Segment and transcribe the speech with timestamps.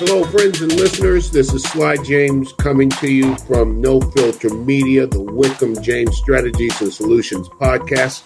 [0.00, 1.30] Hello, friends and listeners.
[1.30, 6.80] This is Sly James coming to you from No Filter Media, the Wickham James Strategies
[6.80, 8.22] and Solutions podcast.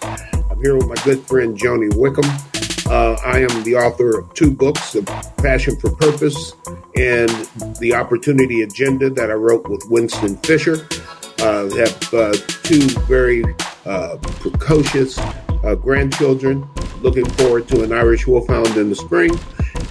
[0.49, 2.27] I'm here with my good friend Joni Wickham.
[2.87, 5.03] Uh, I am the author of two books, The
[5.39, 6.53] Passion for Purpose
[6.95, 7.29] and
[7.81, 10.87] The Opportunity Agenda, that I wrote with Winston Fisher.
[11.41, 13.43] Uh, have uh, two very
[13.85, 16.71] uh, precocious uh, grandchildren.
[17.01, 19.37] Looking forward to an Irish Wolfhound in the spring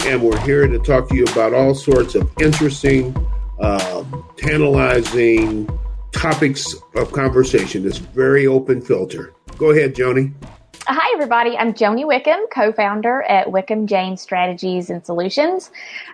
[0.02, 3.16] and we're here to talk to you about all sorts of interesting,
[3.60, 4.04] uh,
[4.38, 5.68] tantalizing
[6.12, 7.84] topics of conversation.
[7.84, 9.34] This very open filter.
[9.58, 10.34] Go ahead, Joni.
[10.86, 11.58] Hi, everybody.
[11.58, 15.72] I'm Joni Wickham, co founder at Wickham James Strategies and Solutions.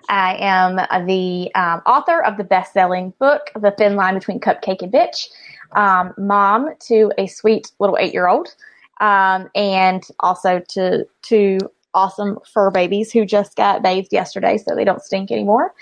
[0.10, 0.76] I am
[1.08, 5.30] the um, author of the best selling book, The Thin Line Between Cupcake and Bitch,
[5.72, 8.56] um, mom to a sweet little eight year old,
[9.02, 11.60] um, and also to, to
[12.00, 15.74] awesome fur babies who just got bathed yesterday so they don't stink anymore.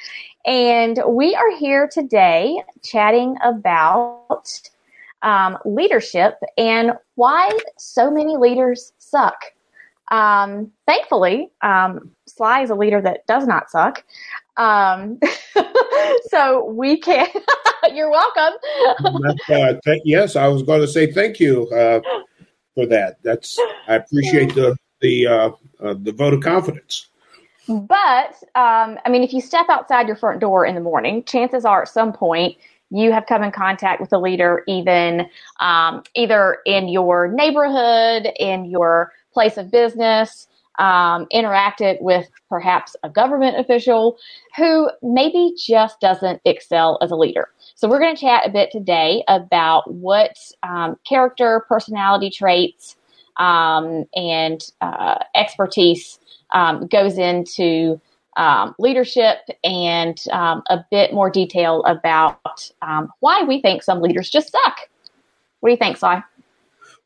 [0.47, 4.59] And we are here today chatting about
[5.21, 9.35] um, leadership and why so many leaders suck.
[10.09, 14.03] Um, thankfully, um, Sly is a leader that does not suck.
[14.55, 15.19] Um,
[16.29, 17.27] so we can.
[17.93, 18.57] you're welcome.
[19.49, 21.99] uh, th- yes, I was going to say thank you uh,
[22.73, 23.17] for that.
[23.21, 27.07] That's I appreciate the the uh, uh, the vote of confidence.
[27.67, 31.65] But um, I mean, if you step outside your front door in the morning, chances
[31.65, 32.55] are at some point
[32.89, 35.27] you have come in contact with a leader, even
[35.59, 40.47] um, either in your neighborhood, in your place of business,
[40.79, 44.17] um, interacted with perhaps a government official
[44.55, 47.49] who maybe just doesn't excel as a leader.
[47.75, 52.95] So we're going to chat a bit today about what um, character, personality traits
[53.37, 56.19] um, and uh, expertise
[56.51, 57.99] um, goes into
[58.37, 64.29] um, leadership and um, a bit more detail about um, why we think some leaders
[64.29, 64.79] just suck.
[65.59, 66.21] What do you think, Si?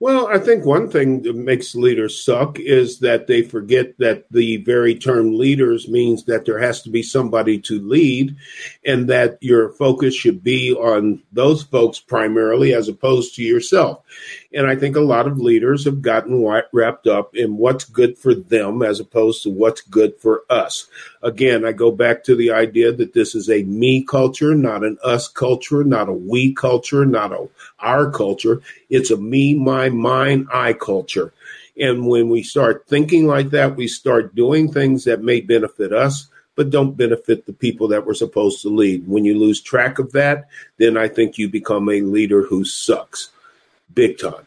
[0.02, 4.58] Well, I think one thing that makes leaders suck is that they forget that the
[4.58, 8.36] very term leaders means that there has to be somebody to lead
[8.84, 14.04] and that your focus should be on those folks primarily as opposed to yourself.
[14.54, 18.36] And I think a lot of leaders have gotten wrapped up in what's good for
[18.36, 20.88] them as opposed to what's good for us.
[21.24, 24.98] Again, I go back to the idea that this is a me culture, not an
[25.04, 27.48] us culture, not a we culture, not a
[27.80, 28.62] our culture.
[28.90, 31.32] It's a me, my, mine, I culture.
[31.80, 36.28] And when we start thinking like that, we start doing things that may benefit us,
[36.56, 39.08] but don't benefit the people that we're supposed to lead.
[39.08, 43.30] When you lose track of that, then I think you become a leader who sucks
[43.94, 44.46] big time.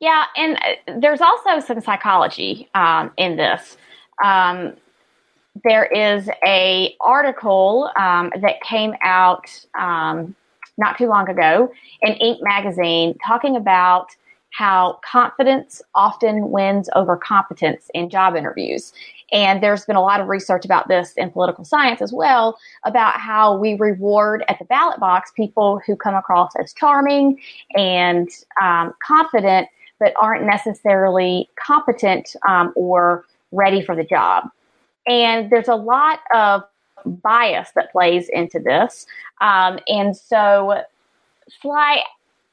[0.00, 3.76] Yeah, and uh, there's also some psychology um, in this.
[4.22, 4.74] Um,
[5.64, 10.34] there is a article um, that came out um,
[10.76, 11.72] not too long ago
[12.02, 12.42] in Inc.
[12.42, 14.14] magazine talking about
[14.56, 18.92] how confidence often wins over competence in job interviews.
[19.30, 23.20] And there's been a lot of research about this in political science as well about
[23.20, 27.38] how we reward at the ballot box people who come across as charming
[27.74, 28.30] and
[28.62, 29.68] um, confident,
[29.98, 34.44] but aren't necessarily competent um, or ready for the job.
[35.06, 36.62] And there's a lot of
[37.04, 39.06] bias that plays into this.
[39.42, 40.80] Um, and so,
[41.60, 42.00] Sly,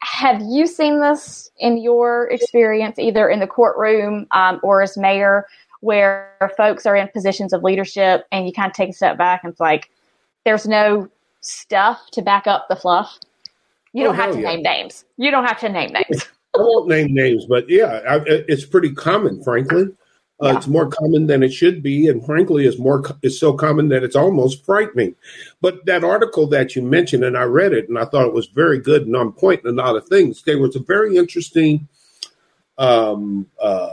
[0.03, 5.47] have you seen this in your experience, either in the courtroom um, or as mayor,
[5.79, 9.43] where folks are in positions of leadership and you kind of take a step back
[9.43, 9.89] and it's like,
[10.45, 11.09] there's no
[11.41, 13.17] stuff to back up the fluff?
[13.93, 14.49] You don't oh, have to yeah.
[14.49, 15.05] name names.
[15.17, 16.25] You don't have to name names.
[16.55, 19.85] I won't name names, but yeah, I, it's pretty common, frankly.
[20.43, 20.57] Uh, yeah.
[20.57, 24.03] It's more common than it should be, and frankly, is more is so common that
[24.03, 25.15] it's almost frightening.
[25.61, 28.47] But that article that you mentioned, and I read it, and I thought it was
[28.47, 30.43] very good and on point and a lot of things.
[30.43, 31.87] There was a very interesting
[32.77, 33.89] um, uh,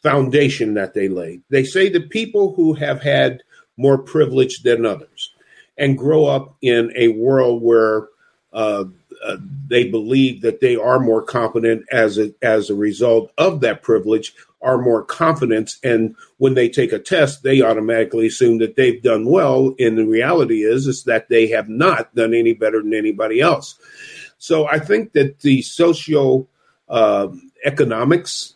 [0.00, 1.42] foundation that they laid.
[1.50, 3.42] They say that people who have had
[3.76, 5.32] more privilege than others
[5.76, 8.08] and grow up in a world where
[8.54, 8.84] uh,
[9.24, 9.36] uh,
[9.68, 14.34] they believe that they are more competent as a, as a result of that privilege
[14.62, 19.26] are more confident and when they take a test they automatically assume that they've done
[19.26, 23.40] well and the reality is is that they have not done any better than anybody
[23.40, 23.78] else.
[24.38, 26.46] So i think that the socio
[26.88, 27.28] uh,
[27.64, 28.54] economics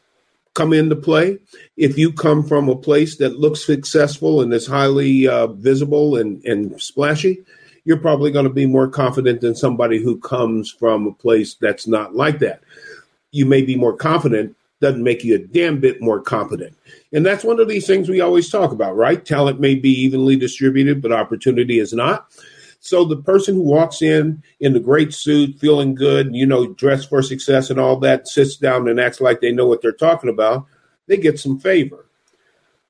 [0.55, 1.39] come into play.
[1.77, 6.45] If you come from a place that looks successful and is highly uh, visible and,
[6.45, 7.45] and splashy
[7.85, 11.87] you're probably going to be more confident than somebody who comes from a place that's
[11.87, 12.63] not like that
[13.31, 16.77] you may be more confident doesn't make you a damn bit more competent.
[17.13, 19.25] And that's one of these things we always talk about, right?
[19.25, 22.29] Talent may be evenly distributed, but opportunity is not.
[22.81, 27.09] So the person who walks in in the great suit, feeling good, you know, dressed
[27.09, 30.31] for success and all that, sits down and acts like they know what they're talking
[30.31, 30.67] about,
[31.09, 32.07] they get some favor.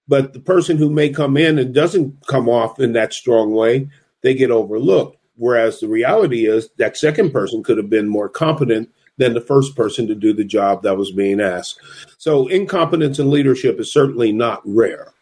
[0.06, 3.88] But the person who may come in and doesn't come off in that strong way,
[4.22, 5.16] they get overlooked.
[5.36, 9.76] Whereas the reality is that second person could have been more competent than the first
[9.76, 11.80] person to do the job that was being asked.
[12.18, 15.12] So incompetence in leadership is certainly not rare.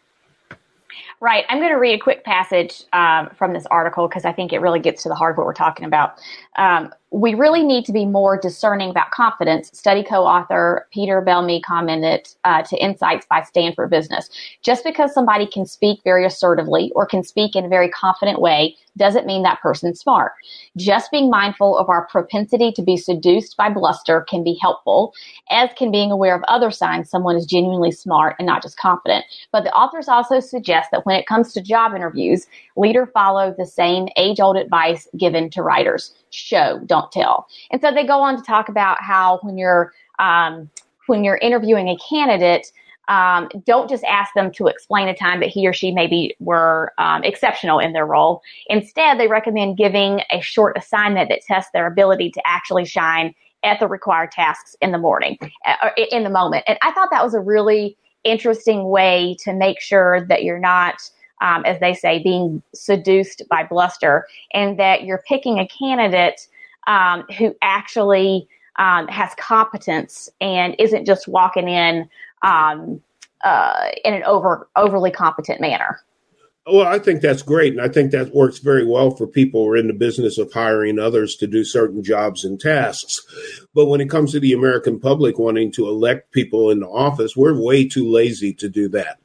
[1.19, 1.45] Right.
[1.49, 4.59] I'm going to read a quick passage um, from this article because I think it
[4.59, 6.19] really gets to the heart of what we're talking about.
[6.57, 11.61] Um, we really need to be more discerning about confidence, study co author Peter Belmi
[11.63, 14.29] commented uh, to Insights by Stanford Business.
[14.61, 18.75] Just because somebody can speak very assertively or can speak in a very confident way
[18.97, 20.33] doesn't mean that person's smart.
[20.75, 25.13] Just being mindful of our propensity to be seduced by bluster can be helpful,
[25.49, 29.23] as can being aware of other signs someone is genuinely smart and not just confident.
[29.51, 33.65] But the authors also suggest that when it comes to job interviews, leaders follow the
[33.65, 37.47] same age old advice given to writers show, don't tell.
[37.71, 40.69] And so they go on to talk about how when you're um,
[41.07, 42.71] when you're interviewing a candidate,
[43.07, 46.91] um, don't just ask them to explain a time that he or she maybe were
[46.97, 48.41] um, exceptional in their role.
[48.67, 53.79] Instead, they recommend giving a short assignment that tests their ability to actually shine at
[53.79, 56.63] the required tasks in the morning, uh, in the moment.
[56.67, 60.95] And I thought that was a really interesting way to make sure that you're not
[61.41, 66.47] um, as they say, being seduced by bluster, and that you're picking a candidate
[66.87, 68.47] um, who actually
[68.79, 72.09] um, has competence and isn't just walking in
[72.43, 73.01] um,
[73.43, 75.99] uh, in an over overly competent manner.
[76.69, 77.71] Well, I think that's great.
[77.71, 80.51] And I think that works very well for people who are in the business of
[80.51, 83.21] hiring others to do certain jobs and tasks.
[83.73, 87.37] But when it comes to the American public wanting to elect people in the office,
[87.37, 89.19] we're way too lazy to do that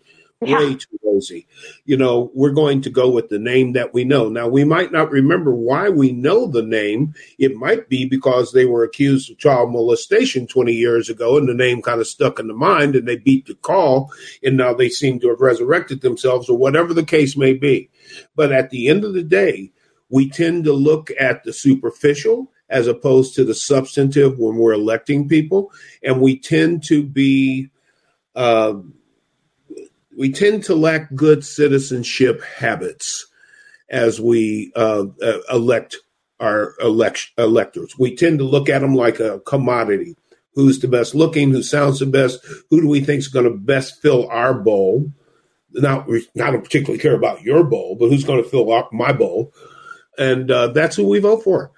[0.48, 0.58] yeah.
[0.58, 1.46] way too rosy.
[1.84, 4.28] You know, we're going to go with the name that we know.
[4.28, 7.14] Now, we might not remember why we know the name.
[7.38, 11.54] It might be because they were accused of child molestation 20 years ago and the
[11.54, 14.12] name kind of stuck in the mind and they beat the call
[14.42, 17.90] and now they seem to have resurrected themselves or whatever the case may be.
[18.34, 19.72] But at the end of the day,
[20.08, 25.28] we tend to look at the superficial as opposed to the substantive when we're electing
[25.28, 25.70] people.
[26.02, 27.70] And we tend to be,
[28.34, 28.74] uh,
[30.16, 33.26] we tend to lack good citizenship habits
[33.88, 35.96] as we uh, uh, elect
[36.40, 37.96] our elect- electors.
[37.98, 40.16] We tend to look at them like a commodity.
[40.54, 41.50] Who's the best looking?
[41.50, 42.44] Who sounds the best?
[42.68, 45.10] Who do we think is going to best fill our bowl?
[45.72, 49.12] Not, we not particularly care about your bowl, but who's going to fill up my
[49.12, 49.52] bowl?
[50.18, 51.70] And uh, that's who we vote for.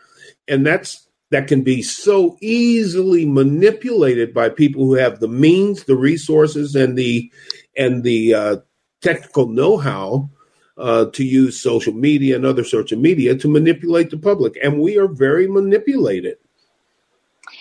[0.48, 5.96] And that's that can be so easily manipulated by people who have the means, the
[5.96, 7.31] resources, and the
[7.76, 8.56] and the uh,
[9.00, 10.29] technical know-how
[10.76, 14.81] uh, to use social media and other sorts of media to manipulate the public, and
[14.81, 16.37] we are very manipulated.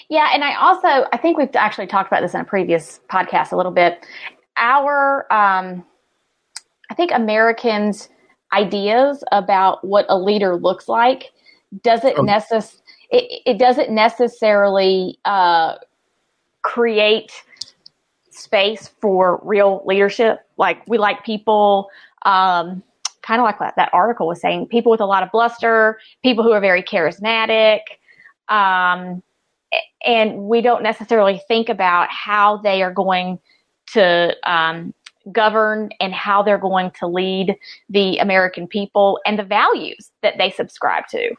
[0.10, 3.52] Yeah, and I also I think we've actually talked about this in a previous podcast
[3.52, 4.06] a little bit.
[4.58, 5.86] Our um,
[6.90, 8.10] I think Americans'
[8.54, 11.32] ideas about what a leader looks like
[11.82, 15.76] doesn't um, necess- it, it, doesn't necessarily uh,
[16.62, 17.32] create
[18.38, 20.40] space for real leadership.
[20.58, 21.90] Like we like people,
[22.26, 22.84] um,
[23.22, 26.44] kind of like that, that article was saying, people with a lot of bluster, people
[26.44, 27.80] who are very charismatic.
[28.50, 29.24] Um,
[30.06, 33.40] and we don't necessarily think about how they are going
[33.94, 34.94] to um,
[35.32, 37.56] govern and how they're going to lead
[37.90, 41.34] the American people and the values that they subscribe to.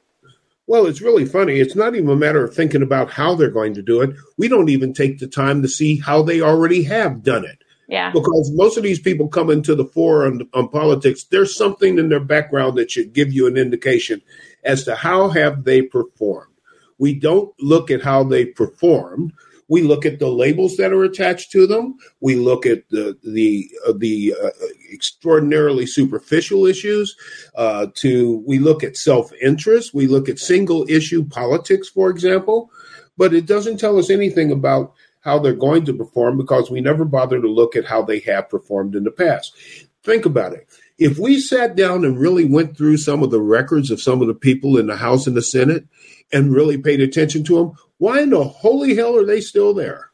[0.66, 1.60] Well, it's really funny.
[1.60, 4.16] It's not even a matter of thinking about how they're going to do it.
[4.38, 7.58] We don't even take the time to see how they already have done it.
[7.86, 8.10] Yeah.
[8.12, 12.08] Because most of these people come into the fore on, on politics, there's something in
[12.08, 14.22] their background that should give you an indication
[14.64, 16.54] as to how have they performed.
[16.98, 19.32] We don't look at how they performed.
[19.68, 21.96] We look at the labels that are attached to them.
[22.20, 24.50] We look at the the uh, the uh,
[24.94, 27.16] extraordinarily superficial issues.
[27.54, 29.92] Uh, to we look at self interest.
[29.92, 32.70] We look at single issue politics, for example.
[33.16, 37.04] But it doesn't tell us anything about how they're going to perform because we never
[37.04, 39.54] bother to look at how they have performed in the past.
[40.02, 40.68] Think about it.
[40.98, 44.28] If we sat down and really went through some of the records of some of
[44.28, 45.86] the people in the House and the Senate
[46.32, 50.10] and really paid attention to them, why in the holy hell are they still there?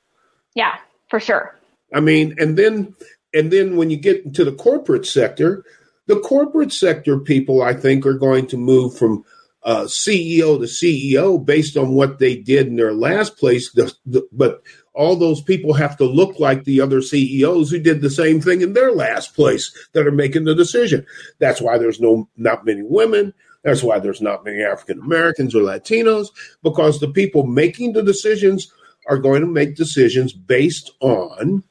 [0.54, 0.76] Yeah,
[1.08, 1.58] for sure.
[1.92, 2.94] I mean, and then
[3.32, 5.64] and then when you get into the corporate sector,
[6.06, 9.24] the corporate sector people I think are going to move from
[9.62, 13.70] uh, CEO to CEO based on what they did in their last place.
[13.72, 14.62] The, the, but
[14.94, 18.62] all those people have to look like the other CEOs who did the same thing
[18.62, 21.06] in their last place that are making the decision.
[21.38, 23.34] That's why there's no not many women.
[23.62, 26.28] That's why there's not many African Americans or Latinos
[26.62, 28.72] because the people making the decisions
[29.06, 31.62] are going to make decisions based on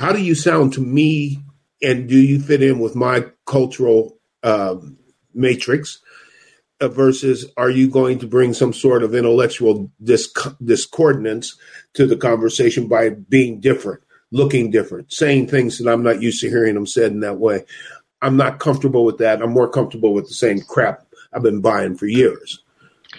[0.00, 1.38] how do you sound to me
[1.82, 4.96] and do you fit in with my cultural um,
[5.34, 6.00] matrix
[6.80, 11.54] uh, versus are you going to bring some sort of intellectual disc- discordance
[11.92, 14.02] to the conversation by being different,
[14.32, 17.66] looking different, saying things that I'm not used to hearing them said in that way.
[18.22, 19.42] I'm not comfortable with that.
[19.42, 22.62] I'm more comfortable with the same crap I've been buying for years.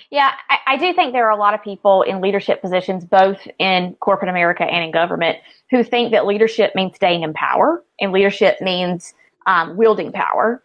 [0.10, 3.46] Yeah, I, I, do think there are a lot of people in leadership positions, both
[3.60, 5.38] in corporate America and in government,
[5.70, 9.14] who think that leadership means staying in power and leadership means
[9.48, 10.64] um, wielding power.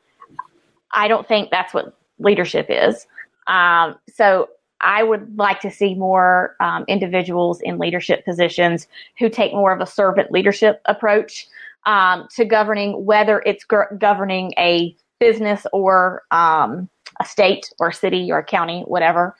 [0.92, 3.06] I don't think that's what leadership is.
[3.46, 4.48] Um, so
[4.80, 8.86] I would like to see more um, individuals in leadership positions
[9.18, 11.46] who take more of a servant leadership approach
[11.86, 16.88] um, to governing, whether it's governing a business or um,
[17.20, 19.36] a state or a city or a county, whatever.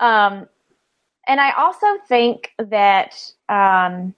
[0.00, 0.48] Um,
[1.26, 3.14] and I also think that
[3.48, 4.14] um,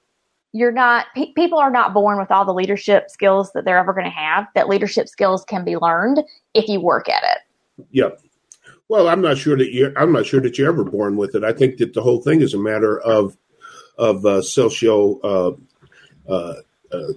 [0.52, 3.92] you're not pe- people are not born with all the leadership skills that they're ever
[3.92, 4.46] going to have.
[4.54, 6.22] That leadership skills can be learned
[6.54, 7.86] if you work at it.
[7.90, 8.20] Yep.
[8.88, 11.44] Well, I'm not sure that you I'm not sure that you're ever born with it.
[11.44, 13.36] I think that the whole thing is a matter of
[13.98, 16.54] of uh, socio uh, uh,
[16.92, 17.12] uh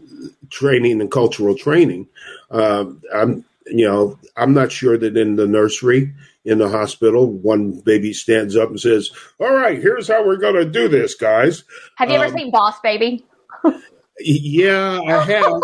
[0.49, 2.07] training and cultural training.
[2.49, 6.13] Um, I'm you know I'm not sure that in the nursery
[6.45, 10.55] in the hospital one baby stands up and says, "All right, here's how we're going
[10.55, 11.63] to do this, guys."
[11.95, 13.25] Have you ever um, seen Boss Baby?
[14.19, 15.61] yeah, I have.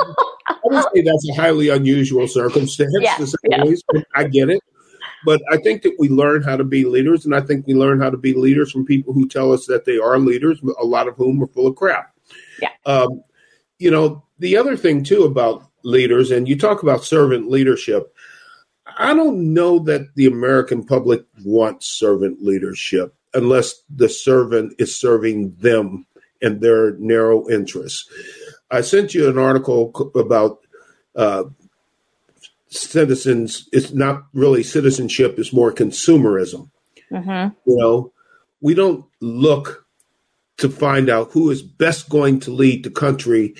[0.47, 3.63] I would say that's a highly unusual circumstance yeah, to say yeah.
[3.63, 3.85] least,
[4.15, 4.61] I get it.
[5.25, 7.99] But I think that we learn how to be leaders, and I think we learn
[7.99, 11.07] how to be leaders from people who tell us that they are leaders, a lot
[11.07, 12.13] of whom are full of crap.
[12.61, 12.69] Yeah.
[12.85, 13.23] Um,
[13.79, 18.13] you know, the other thing too about leaders, and you talk about servant leadership.
[18.97, 25.55] I don't know that the American public wants servant leadership unless the servant is serving
[25.55, 26.05] them
[26.41, 28.09] and their narrow interests.
[28.71, 30.59] I sent you an article about
[31.15, 31.45] uh,
[32.75, 36.69] citizens it's not really citizenship it's more consumerism
[37.11, 37.53] mm-hmm.
[37.65, 38.11] you know
[38.61, 39.85] we don't look
[40.57, 43.55] to find out who is best going to lead the country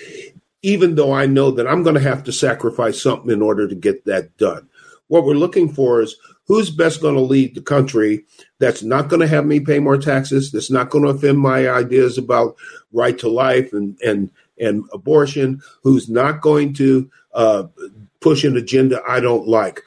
[0.62, 3.74] even though i know that i'm going to have to sacrifice something in order to
[3.74, 4.68] get that done
[5.08, 8.24] what we're looking for is who's best going to lead the country
[8.58, 11.68] that's not going to have me pay more taxes that's not going to offend my
[11.68, 12.56] ideas about
[12.92, 17.64] right to life and and and abortion who's not going to uh,
[18.20, 19.82] push an agenda I don't like.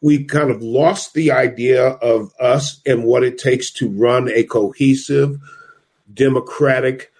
[0.00, 4.44] We kind of lost the idea of us and what it takes to run a
[4.44, 5.38] cohesive,
[6.12, 7.12] democratic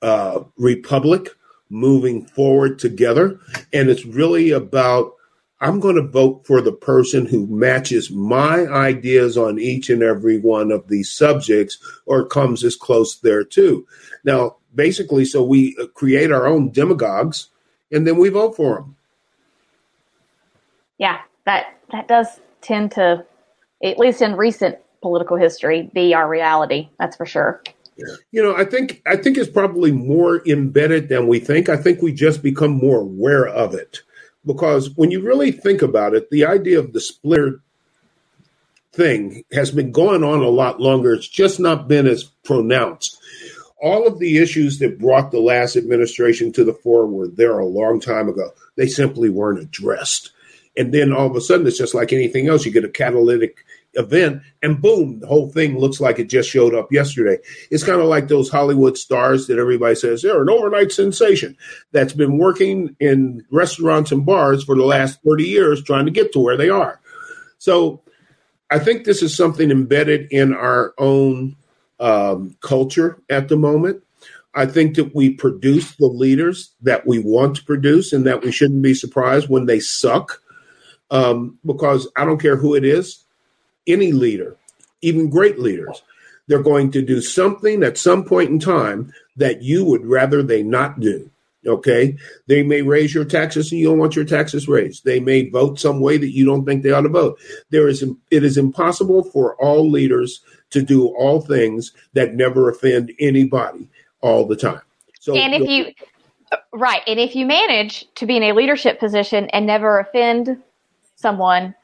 [0.00, 1.36] uh, republic
[1.70, 3.38] moving forward together.
[3.72, 5.12] And it's really about
[5.60, 10.38] I'm going to vote for the person who matches my ideas on each and every
[10.38, 13.86] one of these subjects or comes as close there too.
[14.24, 17.48] Now, basically, so we uh, create our own demagogues
[17.90, 18.96] and then we vote for them
[20.98, 23.24] yeah, that that does tend to,
[23.82, 26.88] at least in recent political history, be our reality.
[26.98, 27.62] That's for sure.
[27.96, 31.68] You know, I think I think it's probably more embedded than we think.
[31.68, 34.00] I think we just become more aware of it
[34.44, 37.60] because when you really think about it, the idea of the splitter
[38.92, 41.14] thing has been going on a lot longer.
[41.14, 43.18] It's just not been as pronounced.
[43.80, 47.66] All of the issues that brought the last administration to the fore were there a
[47.66, 48.50] long time ago.
[48.76, 50.30] They simply weren't addressed.
[50.76, 52.64] And then all of a sudden, it's just like anything else.
[52.64, 53.63] You get a catalytic
[53.96, 57.38] event, and boom, the whole thing looks like it just showed up yesterday.
[57.70, 61.56] It's kind of like those Hollywood stars that everybody says they're an overnight sensation
[61.92, 66.32] that's been working in restaurants and bars for the last 30 years trying to get
[66.32, 67.00] to where they are.
[67.58, 68.02] So
[68.70, 71.56] I think this is something embedded in our own
[72.00, 74.02] um, culture at the moment.
[74.54, 78.52] I think that we produce the leaders that we want to produce and that we
[78.52, 80.40] shouldn't be surprised when they suck
[81.10, 83.23] um, because I don't care who it is,
[83.86, 84.56] any leader,
[85.02, 86.02] even great leaders,
[86.46, 90.62] they're going to do something at some point in time that you would rather they
[90.62, 91.30] not do.
[91.66, 92.16] Okay.
[92.46, 95.04] They may raise your taxes and you don't want your taxes raised.
[95.04, 97.38] They may vote some way that you don't think they ought to vote.
[97.70, 103.12] There is, it is impossible for all leaders to do all things that never offend
[103.18, 103.88] anybody
[104.20, 104.82] all the time.
[105.20, 105.92] So, and if you,
[106.72, 107.00] right.
[107.06, 110.62] And if you manage to be in a leadership position and never offend
[111.16, 111.74] someone,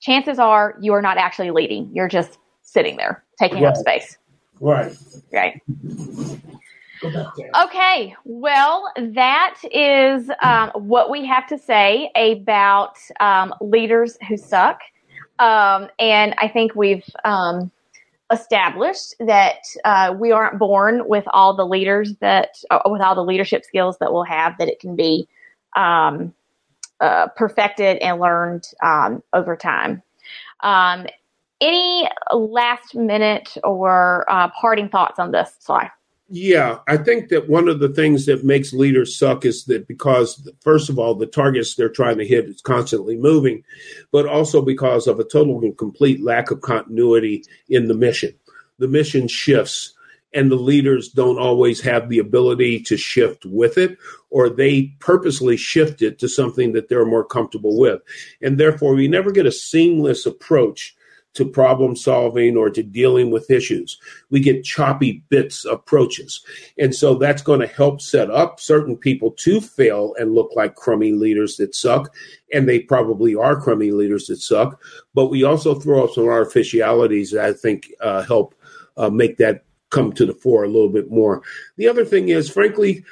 [0.00, 1.90] chances are you are not actually leading.
[1.92, 3.70] You're just sitting there taking right.
[3.70, 4.18] up space.
[4.60, 4.96] Right.
[5.32, 5.60] Right.
[7.56, 14.80] Okay, well, that is um, what we have to say about um, leaders who suck.
[15.38, 17.70] Um, and I think we've um,
[18.32, 23.24] established that uh, we aren't born with all the leaders that, uh, with all the
[23.24, 25.28] leadership skills that we'll have, that it can be
[25.76, 26.34] um,
[27.00, 30.02] uh, perfected and learned um, over time.
[31.60, 35.90] any last minute or uh, parting thoughts on this, Sly?
[36.30, 40.46] Yeah, I think that one of the things that makes leaders suck is that because,
[40.60, 43.64] first of all, the targets they're trying to hit is constantly moving,
[44.12, 48.34] but also because of a total and complete lack of continuity in the mission.
[48.78, 49.94] The mission shifts,
[50.34, 53.96] and the leaders don't always have the ability to shift with it,
[54.30, 58.00] or they purposely shift it to something that they're more comfortable with.
[58.42, 60.94] And therefore, we never get a seamless approach
[61.34, 63.98] to problem solving or to dealing with issues.
[64.28, 66.44] We get choppy bits approaches.
[66.78, 70.74] And so that's going to help set up certain people to fail and look like
[70.74, 72.12] crummy leaders that suck.
[72.52, 74.82] And they probably are crummy leaders that suck.
[75.14, 78.54] But we also throw up some artificialities that I think uh, help
[78.96, 81.42] uh, make that come to the fore a little bit more.
[81.76, 83.04] The other thing is, frankly,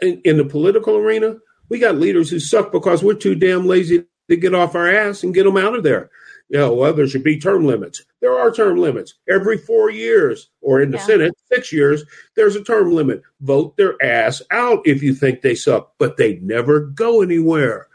[0.00, 1.36] in, in the political arena,
[1.68, 5.22] we got leaders who suck because we're too damn lazy to get off our ass
[5.22, 6.10] and get them out of there
[6.48, 8.04] you know, well, there should be term limits.
[8.20, 9.14] There are term limits.
[9.28, 11.04] Every four years, or in the yeah.
[11.04, 12.04] Senate, six years,
[12.36, 13.22] there's a term limit.
[13.40, 17.88] Vote their ass out if you think they suck, but they never go anywhere.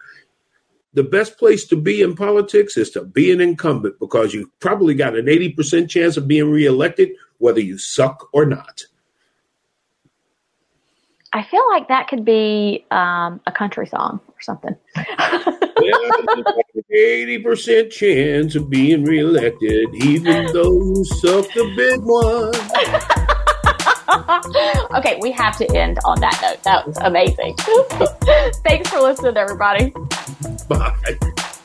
[0.94, 4.96] The best place to be in politics is to be an incumbent because you probably
[4.96, 8.84] got an 80% chance of being reelected, whether you suck or not.
[11.32, 14.76] I feel like that could be um, a country song or something.
[16.92, 22.56] Eighty percent chance of being reelected, even though you suck the big one.
[24.98, 26.64] okay, we have to end on that note.
[26.64, 27.56] That was amazing.
[28.64, 29.94] Thanks for listening, everybody.
[30.68, 31.56] Bye.